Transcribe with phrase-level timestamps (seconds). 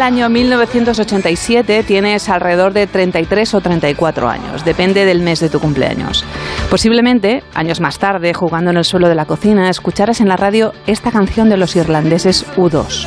[0.00, 5.60] el año 1987 tienes alrededor de 33 o 34 años, depende del mes de tu
[5.60, 6.24] cumpleaños.
[6.70, 10.72] Posiblemente, años más tarde, jugando en el suelo de la cocina, escucharas en la radio
[10.86, 13.06] esta canción de los irlandeses U2.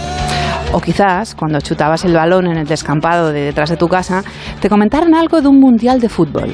[0.71, 4.23] O quizás, cuando chutabas el balón en el descampado de detrás de tu casa,
[4.61, 6.53] te comentaran algo de un mundial de fútbol.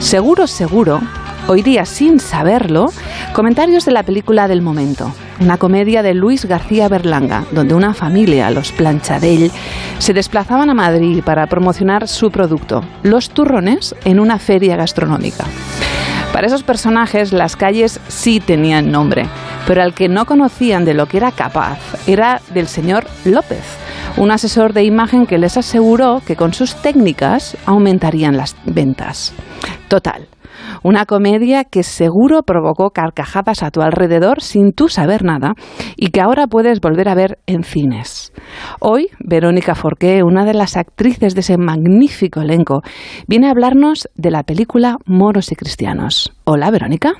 [0.00, 1.00] Seguro, seguro,
[1.56, 2.92] día sin saberlo,
[3.32, 8.50] comentarios de la película del momento, una comedia de Luis García Berlanga, donde una familia,
[8.50, 9.50] los Planchadell,
[9.98, 15.44] se desplazaban a Madrid para promocionar su producto, los turrones, en una feria gastronómica.
[16.32, 19.26] Para esos personajes las calles sí tenían nombre,
[19.66, 23.64] pero al que no conocían de lo que era capaz era del señor López,
[24.16, 29.32] un asesor de imagen que les aseguró que con sus técnicas aumentarían las ventas.
[29.88, 30.28] Total,
[30.82, 35.54] una comedia que seguro provocó carcajadas a tu alrededor sin tú saber nada
[35.96, 38.32] y que ahora puedes volver a ver en cines.
[38.80, 42.82] Hoy, Verónica Forqué, una de las actrices de ese magnífico elenco,
[43.26, 46.32] viene a hablarnos de la película Moros y Cristianos.
[46.44, 47.12] Hola, Verónica.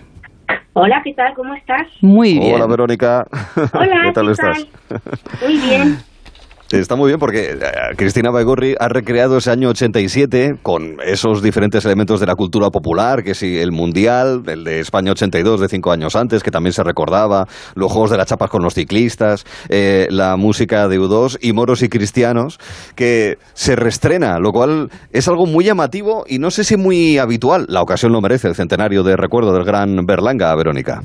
[0.75, 1.35] Hola, ¿qué tal?
[1.35, 1.89] ¿Cómo estás?
[2.03, 2.55] Muy bien.
[2.55, 3.27] Hola, Verónica.
[3.75, 4.67] Hola, ¿qué tal estás?
[5.43, 5.99] Muy bien.
[6.71, 7.57] Está muy bien porque eh,
[7.97, 13.23] Cristina Baigorri ha recreado ese año 87 con esos diferentes elementos de la cultura popular,
[13.23, 16.85] que si el Mundial, el de España 82 de cinco años antes, que también se
[16.85, 21.55] recordaba, los Juegos de las Chapas con los ciclistas, eh, la música de U2 y
[21.55, 22.59] Moros y Cristianos,
[22.95, 27.65] que se restrena, lo cual es algo muy llamativo y no sé si muy habitual.
[27.71, 31.01] La ocasión lo merece, el centenario de recuerdo del gran Berlanga, Verónica.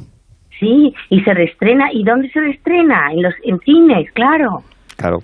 [0.59, 1.85] Sí, y se reestrena.
[1.93, 3.13] ¿Y dónde se reestrena?
[3.13, 4.61] En los en cines, claro.
[4.97, 5.19] Claro.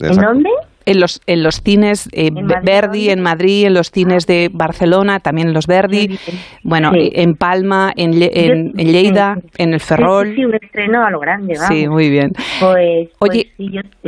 [0.00, 0.50] ¿En dónde?
[0.84, 2.30] En los, en los cines eh,
[2.62, 6.16] Verdi en Madrid, en los cines de Barcelona, también en los Verdi,
[6.62, 10.32] bueno, en Palma, en, en, Lleida, en el Ferrol.
[10.36, 11.76] Sí, un estreno a lo grande, vamos.
[11.76, 12.30] Sí, muy bien.
[12.60, 13.52] Pues, pues Oye,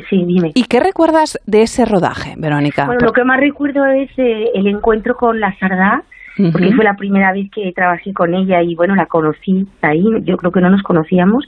[0.08, 0.52] sí, dime.
[0.54, 2.86] ¿y qué recuerdas de ese rodaje, Verónica?
[2.86, 6.04] Bueno, lo que más recuerdo es eh, el encuentro con la Sardá,
[6.52, 10.36] porque fue la primera vez que trabajé con ella y bueno, la conocí ahí, yo
[10.36, 11.44] creo que no nos conocíamos.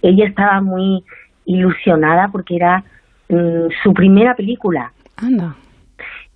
[0.00, 1.04] Ella estaba muy
[1.44, 2.84] ilusionada porque era
[3.28, 4.92] Mm, su primera película.
[5.16, 5.56] Anda.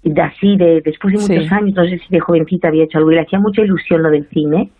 [0.02, 3.12] De así, de, después de muchos años, no sé si de jovencita había hecho algo,
[3.12, 4.70] y le hacía mucha ilusión lo del cine.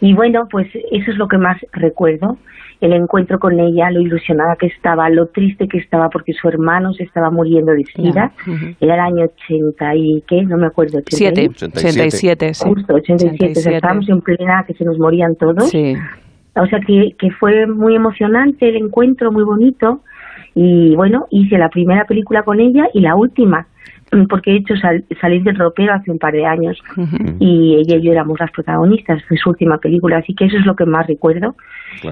[0.00, 2.38] Y bueno, pues eso es lo que más recuerdo,
[2.80, 6.92] el encuentro con ella, lo ilusionada que estaba, lo triste que estaba porque su hermano
[6.92, 8.32] se estaba muriendo de sida.
[8.80, 10.98] Era el año 80 y qué, no me acuerdo.
[10.98, 12.64] 87, 87, sí.
[12.68, 15.70] Justo, 87, estábamos en plena que se nos morían todos.
[15.70, 15.96] Sí.
[16.54, 20.02] O sea que, que fue muy emocionante el encuentro, muy bonito
[20.54, 23.66] y bueno, hice la primera película con ella y la última,
[24.28, 24.74] porque he hecho
[25.20, 26.78] salir del ropero hace un par de años
[27.38, 30.66] y ella y yo éramos las protagonistas de su última película, así que eso es
[30.66, 31.54] lo que más recuerdo,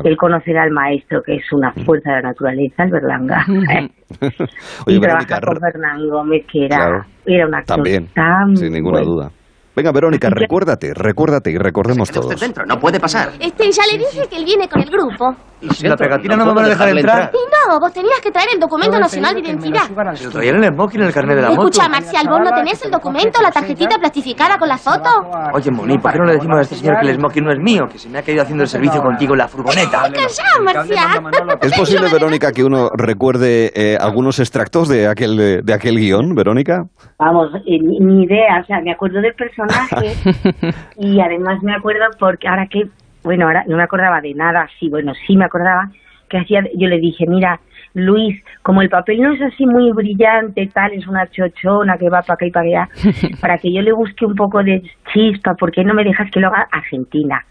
[0.05, 3.47] el conocer al maestro, que es una fuerza de la naturaleza, el Berlanga.
[4.87, 9.31] y trabajar con Fernán Gómez, que era, era un actor también, tan sin ninguna duda.
[9.77, 12.31] Venga, Verónica, recuérdate, recuérdate y recordemos todo.
[12.31, 13.33] dentro, no puede pasar.
[13.39, 15.37] Este, ya le dije que él viene con el grupo.
[15.61, 17.31] ¿Y si la pegatina no, me van a dejar entrar?
[17.33, 19.83] Y no, vos tenías que traer el documento nacional de identidad.
[19.89, 21.69] Pero traían el smoking en el carnet de la moto.
[21.69, 25.09] Escucha, Marcial, ¿vos no tenés el documento, la tarjetita plastificada con la foto?
[25.53, 27.59] Oye, Moni, ¿por qué no le decimos a este señor que el smoking no es
[27.59, 27.87] mío?
[27.91, 30.03] Que se me ha caído haciendo el servicio contigo en la furgoneta.
[30.03, 30.27] ¡Calla,
[30.63, 31.59] Marcial!
[31.63, 36.85] ¿Es posible, Verónica, que uno recuerde eh, algunos extractos de aquel, de aquel guion, Verónica?
[37.19, 40.13] Vamos, eh, ni idea, o sea, me acuerdo del personaje
[40.99, 42.83] y además me acuerdo porque ahora que,
[43.27, 45.91] bueno, ahora no me acordaba de nada, sí, bueno, sí me acordaba
[46.29, 47.59] que hacía, yo le dije, mira,
[47.95, 52.23] Luis, como el papel no es así muy brillante, tal, es una chochona que va
[52.23, 52.89] para acá y para allá,
[53.41, 54.81] para que yo le busque un poco de
[55.13, 57.45] chispa, ¿por qué no me dejas que lo haga Argentina?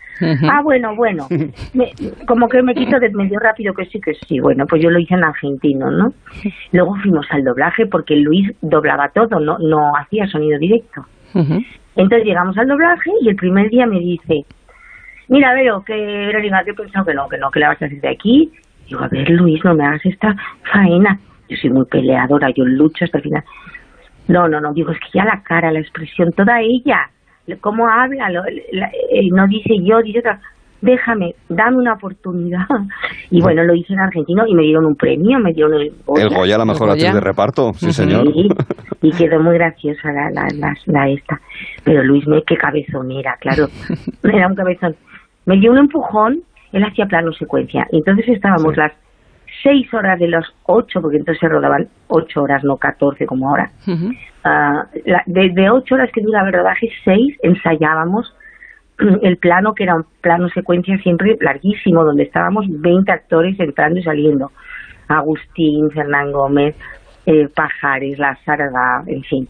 [0.50, 1.28] Ah, bueno, bueno,
[2.26, 4.98] como que me quito de medio rápido que sí, que sí, bueno, pues yo lo
[4.98, 6.08] hice en argentino, ¿no?
[6.72, 11.02] Luego fuimos al doblaje porque Luis doblaba todo, no, no hacía sonido directo.
[11.34, 14.46] Entonces llegamos al doblaje y el primer día me dice,
[15.30, 17.86] mira, veo que Verónica, yo he pensado que no, que no, que la vas a
[17.86, 18.52] hacer de aquí.
[18.88, 20.36] Digo, a ver, Luis, no me hagas esta
[20.72, 21.20] faena.
[21.50, 23.44] Yo soy muy peleadora, yo lucho hasta el final.
[24.28, 27.10] No, no, no, digo, es que ya la cara, la expresión, toda ella,
[27.62, 30.40] cómo habla, lo, eh, no dice yo, dice otra
[30.86, 32.66] déjame, dame una oportunidad.
[33.32, 36.24] Y bueno, lo hice en argentino y me dieron un premio, me dieron el Goya.
[36.24, 38.28] El Goya, la mejor actriz de reparto, sí, señor.
[39.02, 41.42] y quedó muy graciosa la, la, la, esta.
[41.84, 43.68] Pero Luis, me, qué cabezón era, claro,
[44.24, 44.96] era un cabezón.
[45.46, 47.88] Me dio un empujón, él hacía plano secuencia.
[47.92, 48.92] Y entonces estábamos las
[49.64, 53.72] seis horas de los ocho, porque entonces se rodaban ocho horas, no catorce como ahora.
[54.44, 54.86] Ah,
[55.26, 58.36] de, ocho horas que dura el rodaje, seis ensayábamos
[59.22, 64.04] el plano, que era un plano secuencia siempre larguísimo, donde estábamos 20 actores entrando y
[64.04, 64.52] saliendo.
[65.08, 66.76] Agustín, Fernán Gómez,
[67.26, 69.48] eh, Pajares, La Sarda, en fin,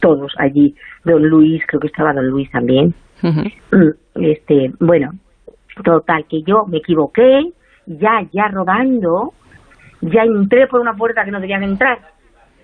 [0.00, 0.74] todos allí.
[1.04, 2.94] Don Luis, creo que estaba Don Luis también.
[3.22, 3.42] Ujú.
[3.72, 3.90] Mm,
[4.20, 5.12] Este, bueno,
[5.82, 7.52] total, que yo me equivoqué,
[7.86, 9.32] ya, ya rodando,
[10.02, 11.98] ya entré por una puerta que no tenía que entrar,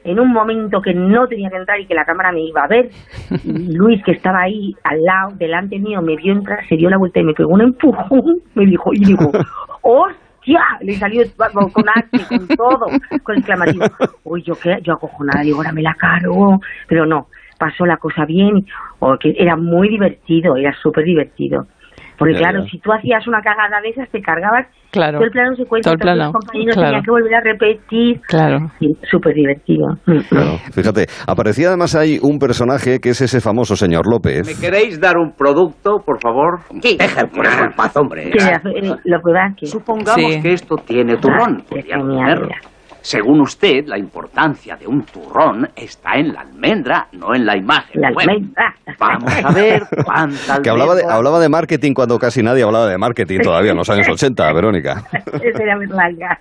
[0.04, 2.68] en un momento que no tenía que entrar y que la cámara me iba a
[2.68, 2.90] ver.
[3.42, 6.98] Y Luis, que estaba ahí al lado, delante mío, me vio entrar, se dio la
[6.98, 9.32] vuelta y me pegó un empujón, me dijo, y dijo,
[9.82, 10.62] ¡hostia!
[10.80, 11.22] Le salió
[11.72, 12.86] con arte, con todo,
[13.24, 13.86] con exclamativo.
[14.24, 17.26] Uy, yo qué, yo acojonada, digo, ahora me la cargo, pero no,
[17.58, 18.64] pasó la cosa bien,
[19.00, 21.64] o que era muy divertido, era súper divertido.
[22.18, 22.70] Porque Ya, claro, ya.
[22.70, 25.18] si tú hacías una cagada de esas, te cargabas Claro.
[25.18, 26.88] todo el plano secuencia, Todo el los compañeros claro.
[26.88, 28.20] tenían que volver a repetir.
[28.26, 28.58] Claro.
[28.78, 29.86] Sí, súper divertido.
[30.06, 34.46] Mm, Claro, fíjate, aparecía además ahí un personaje que es ese famoso señor López.
[34.46, 36.60] ¿Me queréis dar un producto, por favor?
[36.70, 38.30] Deja de ponerlo en paz, hombre.
[39.04, 40.40] Lo que va que Supongamos Sí.
[40.40, 41.62] que esto tiene turrón.
[41.92, 42.34] Ah,
[43.06, 48.00] Según usted, la importancia de un turrón está en la almendra, no en la imagen.
[48.00, 48.74] La Bueno, almendra.
[48.98, 52.98] vamos a ver cuánta Que hablaba de, hablaba de marketing cuando casi nadie hablaba de
[52.98, 55.04] marketing todavía en los años 80, Verónica.
[55.40, 56.40] Esa era Berlanga.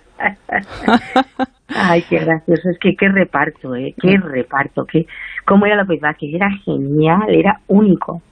[1.68, 2.68] Ay, qué gracioso.
[2.70, 3.94] Es que qué reparto, ¿eh?
[4.02, 4.86] Qué reparto.
[4.86, 5.06] Qué...
[5.44, 6.34] ¿Cómo era López Vázquez?
[6.34, 8.22] Era genial, era único.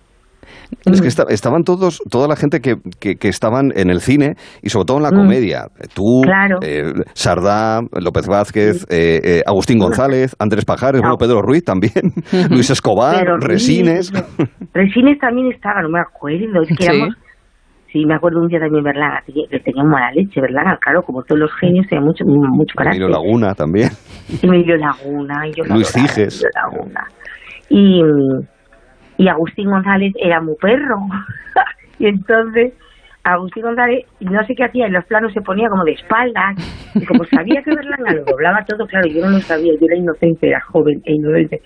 [0.85, 4.35] Es que esta- estaban todos, toda la gente que, que, que estaban en el cine
[4.63, 5.17] y sobre todo en la Mm.
[5.17, 5.67] comedia.
[5.95, 6.59] Tú, Claro.
[6.63, 11.09] eh, Sardá, López Vázquez, eh, eh, Agustín González, Andrés Pajares, No.
[11.09, 12.13] bueno, Pedro Ruiz también,
[12.51, 14.13] Luis Escobar, Pero Resines.
[14.73, 16.63] Resines también estaba, no me acuerdo.
[16.63, 16.91] Es que Sí.
[16.91, 17.15] éramos...
[17.93, 21.23] Sí, me acuerdo un día también Berlanga, que que tenía mala leche, Berlanga, claro, como
[21.23, 23.01] todos los genios, tenía mucho, mucho carácter.
[23.03, 23.91] Emilio Laguna también.
[24.43, 26.43] Emilio Laguna, y yo Luis Ciges.
[26.43, 27.05] Emilio Laguna.
[27.71, 28.03] Y,
[29.17, 30.97] y Agustín González era muy perro.
[31.99, 32.73] y entonces
[33.23, 36.57] Agustín González, no sé qué hacía, en los planos se ponía como de espaldas.
[36.95, 39.97] Y como sabía que Berlanga lo doblaba todo, claro, yo no lo sabía, yo era
[39.97, 41.63] inocente, era joven e inocente.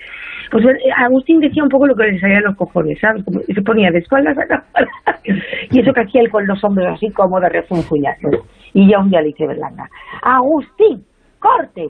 [0.52, 3.24] Pues eh, Agustín decía un poco lo que le salía de los cojones, ¿sabes?
[3.24, 4.88] Como- se ponía de espaldas a cámara.
[5.70, 7.48] Y eso que hacía él con los hombros así como de.
[8.72, 9.86] Y ya un día le dice Berlanga,
[10.22, 11.04] Agustín,
[11.40, 11.88] corten.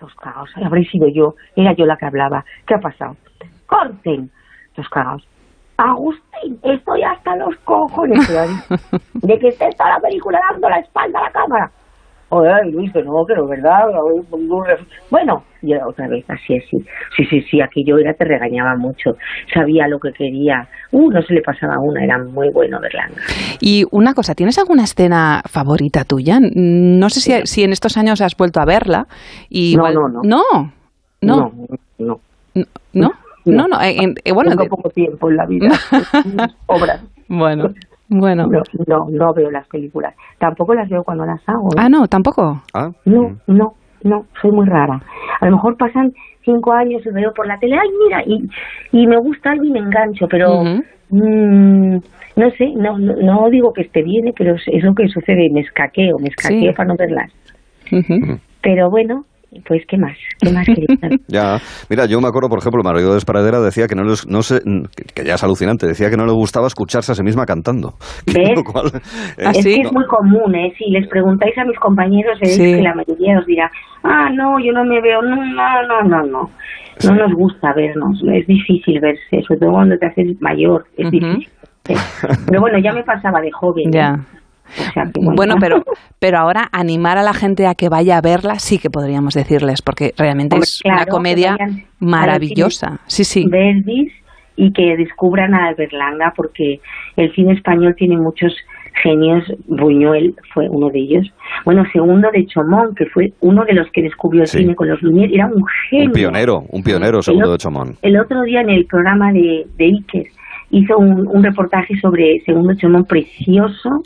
[0.00, 2.44] Los cagados, habréis sido yo, era yo la que hablaba.
[2.66, 3.16] ¿Qué ha pasado?
[3.66, 4.30] Corten.
[5.76, 8.26] Agustín, estoy hasta los cojones
[9.14, 11.70] de que estés toda la película dando la espalda a la cámara.
[12.30, 13.84] Oye, Luis, que no, que no, ¿verdad?
[15.10, 16.76] Bueno, y otra vez, así, así.
[17.16, 19.12] Sí, sí, sí, aquello era, te regañaba mucho.
[19.54, 20.68] Sabía lo que quería.
[20.92, 23.14] Uh, no se le pasaba una, era muy bueno Berlanga.
[23.60, 26.38] Y una cosa, ¿tienes alguna escena favorita tuya?
[26.40, 29.06] No sé si, si en estos años has vuelto a verla.
[29.48, 30.20] Y No, igual- no, no.
[30.22, 30.42] No,
[31.22, 31.52] no,
[31.98, 32.20] no.
[32.54, 32.64] no.
[32.92, 33.10] no,
[33.52, 35.68] no, no, no, eh, eh, bueno, Tengo de- poco tiempo en la vida.
[36.66, 37.02] Obras.
[37.28, 37.70] bueno,
[38.08, 38.46] bueno.
[38.48, 40.14] No, no, no veo las películas.
[40.38, 41.68] Tampoco las veo cuando las hago.
[41.70, 41.78] ¿eh?
[41.78, 42.62] Ah, no, tampoco.
[42.74, 45.00] Ah, No, no, no, soy muy rara.
[45.40, 46.12] A lo mejor pasan
[46.44, 48.48] cinco años y veo por la tele, ay, mira, y,
[48.92, 50.62] y me gusta algo y me engancho, pero
[51.10, 51.96] mm,
[52.36, 54.34] no sé, no, no, no digo que esté bien, ¿eh?
[54.36, 56.76] pero es, lo que sucede, me escaqueo, me escaqueo Sí.
[56.76, 57.30] para no verlas.
[57.92, 58.38] Ujú.
[58.62, 59.24] Pero bueno,
[59.66, 60.16] pues ¿qué más?
[60.40, 60.66] ¿Qué más?
[61.28, 61.58] Ya,
[61.88, 64.60] mira, yo me acuerdo, por ejemplo, Margarito de Esparadera decía que no, les- no sé,
[65.14, 67.94] que, ya es alucinante, decía que no le gustaba escucharse a sí misma cantando.
[68.26, 68.50] ¿Ves?
[68.56, 68.86] Lo cual,
[69.38, 69.74] eh, ¿Ah, es sí?
[69.76, 70.72] que es muy común, ¿eh?
[70.78, 72.74] Si les preguntáis a mis compañeros, veréis Sí.
[72.74, 73.70] que la mayoría os dirá,
[74.04, 76.50] ah, no, yo no me veo, no, no, no, no, no.
[77.04, 81.48] No nos gusta vernos, es difícil verse, sobre todo cuando te haces mayor, es difícil.
[82.46, 83.88] Pero bueno, ya me pasaba de joven.
[83.88, 83.90] ¿eh?
[83.92, 84.14] Ya.
[84.68, 85.82] O sea que Bueno, pero,
[86.18, 89.82] pero ahora animar a la gente a que vaya a verla sí que podríamos decirles,
[89.82, 91.56] porque realmente Hombre, es claro, una comedia
[92.00, 93.00] maravillosa.
[93.06, 93.44] Sí, sí.
[93.48, 94.12] Verdis
[94.56, 96.80] y que descubran a Berlanga porque
[97.16, 98.52] el cine español tiene muchos
[99.02, 99.44] genios.
[99.68, 101.32] Buñuel fue uno de ellos.
[101.64, 104.58] Bueno, segundo de Chomón, que fue uno de los que descubrió el Sí.
[104.58, 106.06] cine con los Lumière, era un genio.
[106.08, 107.94] un pionero, un pionero, segundo El de Chomón.
[108.02, 110.26] El otro día en el programa de, de Iker
[110.70, 114.02] hizo un, un reportaje sobre Segundo Chomón precioso,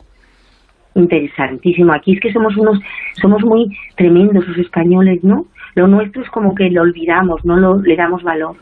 [0.95, 1.93] interesantísimo.
[1.93, 2.79] Aquí es que somos unos,
[3.21, 5.47] somos muy tremendos los españoles, ¿no?
[5.75, 8.57] Lo nuestro es como que lo olvidamos, no lo, le damos valor.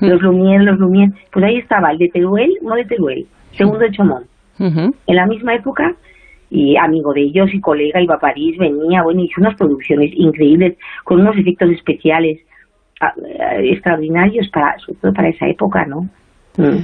[0.00, 3.90] Los Lumière, los Lumière, pues ahí estaba el de Teruel, no de Teruel, Segundo de
[3.90, 4.24] Chomón.
[4.58, 5.94] En la misma época,
[6.50, 10.76] y amigo de ellos y colega, iba a París, venía, bueno, hizo unas producciones increíbles,
[11.04, 12.40] con unos efectos especiales
[13.00, 16.08] ah, eh, extraordinarios, para, sobre todo para esa época, ¿no?
[16.56, 16.78] Mm.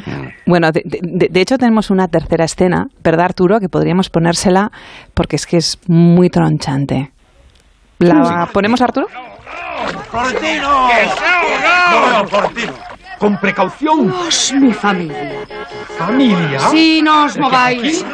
[0.47, 3.59] Bueno, de, de- de hecho tenemos una tercera escena, ¿verdad, Arturo?
[3.61, 4.71] Que podríamos ponérsela
[5.15, 7.11] porque es que es muy tronchante.
[7.99, 9.07] ¿La ponemos, Arturo?
[10.13, 10.89] ¡Portino!
[11.91, 12.73] ¡No, no, Portino!
[13.19, 14.13] Con precaución.
[14.61, 15.47] mi familia.
[15.97, 16.61] Familia.
[16.71, 18.05] Sí, no os mováis.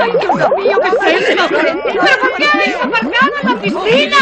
[0.00, 1.42] ¡Ay, Dios mío, qué es esto!
[1.50, 4.16] ¿Pero por qué habéis aparcado en la piscina?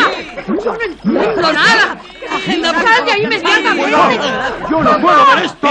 [0.49, 1.99] Yo no entiendo nada.
[2.45, 3.93] ¡Sal de ahí inmediatamente!
[4.71, 5.69] ¡Yo no puedo ver esto!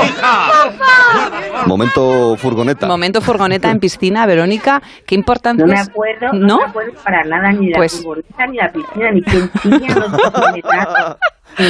[1.66, 2.88] Momento furgoneta.
[2.88, 4.82] Momento furgoneta en piscina, Verónica.
[5.06, 6.40] ¿Qué importancia No me es- acuerdo, ¿No?
[6.40, 9.52] no, me acuerdo para nada ni de Pues- la furgoneta, ni la piscina, ni quién
[9.62, 10.62] chilla, no sé me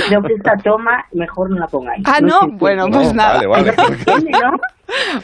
[0.07, 2.03] Creo que esta toma mejor no la pongáis.
[2.05, 2.57] Ah, no, entiende.
[2.59, 3.33] bueno, pues No, nada.
[3.33, 3.73] vale, vale.
[3.75, 4.51] No se entiende, ¿no?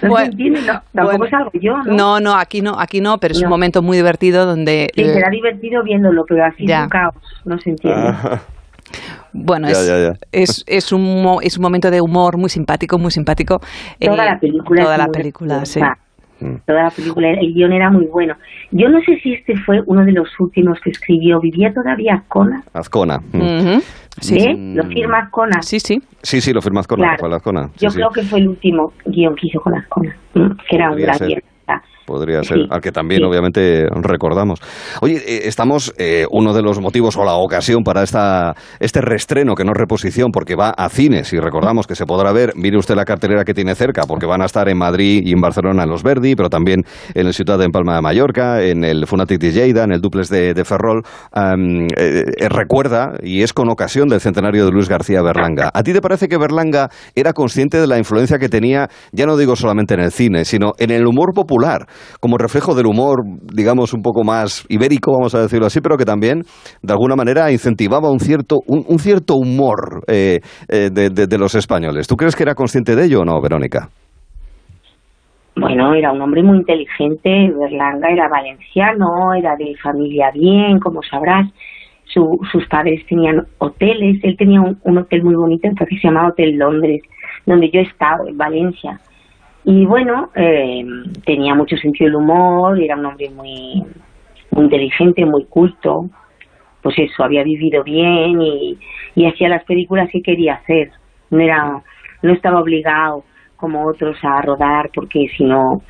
[0.01, 0.81] No Bueno, entiende, no.
[0.93, 1.29] Tampoco bueno.
[1.29, 1.93] salgo yo, ¿no?
[1.93, 3.50] No, no, aquí no, aquí no, pero es un No.
[3.51, 4.89] momento muy divertido donde...
[4.96, 6.77] Sí, eh, será divertido viéndolo, pero así Ya.
[6.79, 7.15] es un caos,
[7.46, 8.07] no se entiende.
[8.24, 8.39] Ah,
[9.39, 10.13] Bueno, Ya, es, ya, ya.
[10.32, 13.60] Es, es, un, mo- es un momento de humor muy simpático, muy simpático.
[14.00, 15.79] Toda Eh, la película Toda la muy película, sí.
[15.79, 15.98] graciosa.
[16.67, 18.36] Toda la película, el guion era muy bueno.
[18.72, 21.39] Yo no sé si este fue uno de los últimos que escribió.
[21.39, 22.63] ¿Vivía todavía Azcona?
[22.74, 23.20] Azcona.
[23.32, 23.41] Mm.
[23.41, 23.84] Ujú.
[24.22, 24.53] Sí, ¿Eh?
[24.56, 24.74] sí.
[24.75, 25.62] ¿Lo firma Azcona?
[25.62, 26.01] Sí, sí.
[26.22, 27.36] Sí, sí, lo firma Azcona, Claro.
[27.36, 27.70] Azcona.
[27.75, 27.96] Sí, Yo sí.
[27.98, 31.17] creo que fue el último guion que hizo con Azcona, mm, que era un gran
[31.17, 31.44] ser.
[32.05, 33.27] Podría ser, Sí, al que también sí.
[33.27, 34.62] obviamente recordamos.
[35.01, 39.55] Oye, eh, estamos, eh, uno de los motivos o la ocasión para esta, este restreno,
[39.55, 42.77] que no es reposición, porque va a cines y recordamos que se podrá ver, mire
[42.77, 45.83] usted la cartelera que tiene cerca, porque van a estar en Madrid y en Barcelona
[45.83, 46.83] en los Verdi, pero también
[47.13, 50.00] en el Ciudad de en Palma de Mallorca, en el Funatic de Lleida, en el
[50.00, 51.01] Duplex de, de Ferrol.
[51.36, 55.71] Eh, eh, recuerda, y es con ocasión del centenario de Luis García Berlanga.
[55.74, 59.36] ¿A ti te parece que Berlanga era consciente de la influencia que tenía, ya no
[59.36, 61.56] digo solamente en el cine, sino en el humor popular?
[62.19, 63.23] Como reflejo del humor,
[63.53, 66.41] digamos, un poco más ibérico, vamos a decirlo así, pero que también,
[66.81, 72.07] de alguna manera, incentivaba un cierto, un, cierto humor eh, eh, de, los españoles.
[72.07, 73.89] ¿Tú crees que era consciente de ello o no, Verónica?
[75.55, 81.47] Bueno, era un hombre muy inteligente, Berlanga era valenciano, era de familia bien, como sabrás.
[82.05, 86.29] Su- sus padres tenían hoteles, él tenía un, un hotel muy bonito, entonces se llamaba
[86.29, 87.01] Hotel Londres,
[87.45, 88.99] donde yo he estado, en Valencia.
[89.69, 90.81] Y bueno, eh,
[91.25, 93.83] tenía mucho sentido del humor, era un hombre muy,
[94.51, 96.09] muy inteligente, muy culto,
[96.81, 98.77] pues eso, había vivido bien y,
[99.13, 100.91] y hacía las películas que quería hacer.
[101.31, 101.83] No era,
[102.21, 103.25] no estaba obligado
[103.57, 105.81] como otros a rodar porque si no,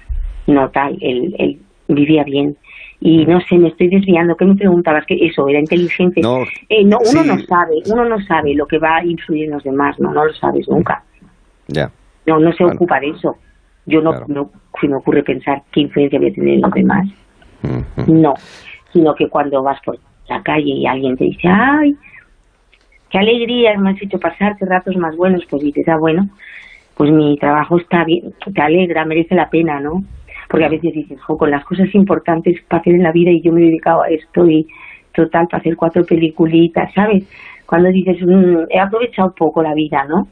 [0.48, 2.58] no tal, él, él vivía bien.
[3.00, 4.36] Y no sé, me estoy desviando.
[4.36, 5.06] ¿Qué me preguntabas?
[5.06, 6.22] Que eso, era inteligente.
[6.22, 7.28] No, Eh, no uno sí.
[7.28, 10.26] no sabe, uno no sabe lo que va a influir en los demás, no, no
[10.26, 11.04] lo sabes nunca.
[11.68, 11.92] Ya.
[12.26, 13.36] No, no se ocupa de eso.
[13.88, 14.26] Yo no, Claro.
[14.28, 17.08] no se me ocurre pensar qué influencia voy a tener en los demás.
[18.08, 18.36] No,
[18.94, 19.98] sino que cuando vas por
[20.30, 21.96] la calle y alguien te dice, ay,
[23.10, 26.30] qué alegría me has hecho pasar, qué ratos más buenos, pues dices, ah, bueno,
[26.96, 30.04] pues mi trabajo está bien, te alegra, merece la pena, ¿no?
[30.50, 33.42] Porque a veces dices, jo, con las cosas importantes para hacer en la vida y
[33.42, 34.68] yo me he dedicado a esto y
[35.14, 37.26] total para hacer cuatro peliculitas, ¿sabes?
[37.66, 40.28] Cuando dices, "Mm, he aprovechado poco la vida, ¿no?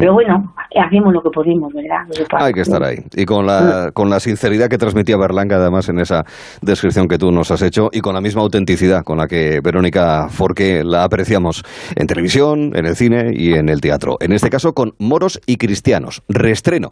[0.00, 0.52] Pero bueno,
[0.84, 2.06] hacemos lo que podemos, ¿verdad?
[2.40, 2.96] Hay que estar ahí.
[3.14, 6.24] Y con la, con la sinceridad que transmitía Berlanga, además, en esa
[6.62, 10.28] descripción que tú nos has hecho, y con la misma autenticidad con la que Verónica
[10.28, 11.62] Forqué la apreciamos
[11.96, 14.16] en televisión, en el cine y en el teatro.
[14.20, 16.22] En este caso, con Moros y Cristianos.
[16.28, 16.90] Reestreno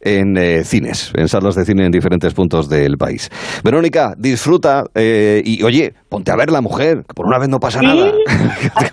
[0.00, 3.30] en eh, cines, en salas de cine en diferentes puntos del país.
[3.64, 7.58] Verónica, disfruta eh, y, oye, ponte a ver la mujer, que por una vez no
[7.58, 8.12] pasa Sí, nada.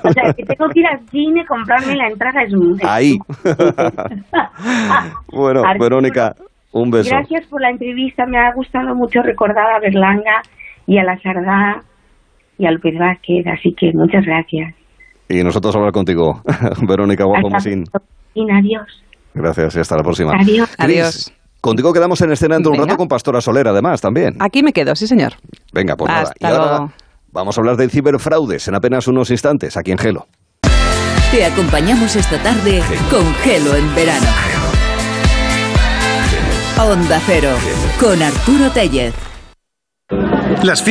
[0.03, 2.41] o sea, que tengo que ir al cine, comprarme la entrada.
[2.43, 3.17] Es un- es Ahí.
[5.31, 6.33] bueno, Arturo, Verónica,
[6.71, 7.09] un beso.
[7.09, 10.41] Gracias por la entrevista, me ha gustado mucho recordar a Berlanga
[10.87, 11.81] y a la Sardá
[12.57, 14.73] y a López Vázquez, así que muchas gracias.
[15.29, 16.41] Y nosotros hablar contigo,
[16.87, 17.83] Verónica Guapo Hasta Mosín.
[17.85, 19.03] pronto, adiós.
[19.33, 20.31] Gracias y hasta la próxima.
[20.39, 20.69] Adiós.
[20.77, 21.33] Cris, Adiós.
[21.59, 24.35] Contigo quedamos en escena dentro de un rato con Pastora Soler, además, también.
[24.39, 25.33] Aquí me quedo, sí, señor.
[25.73, 26.21] Venga, pues nada.
[26.21, 26.93] Hasta Y ahora luego.
[27.31, 30.27] vamos a hablar de ciberfraudes en apenas unos instantes, aquí en Gelo.
[31.35, 34.25] Te acompañamos esta tarde con Gelo en verano.
[36.77, 37.49] Onda Cero,
[37.99, 39.13] con Arturo Tellez.
[40.63, 40.81] Las